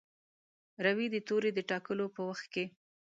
روي 0.85 1.07
د 1.11 1.15
توري 1.27 1.51
د 1.55 1.59
ټاکلو 1.69 2.05
په 2.15 2.21
وخت 2.29 2.45
کې. 2.53 2.65